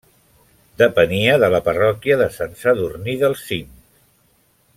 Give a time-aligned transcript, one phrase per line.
[0.81, 3.71] Depenia de la parròquia de Sant Sadurní del Cint.